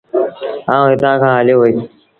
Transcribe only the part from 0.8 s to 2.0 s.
هتآݩ کآݩ هليو وهيٚس۔